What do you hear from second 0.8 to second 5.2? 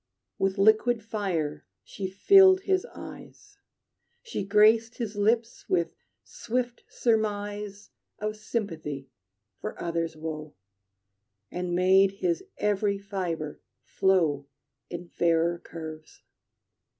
fire she filled his eyes. She graced his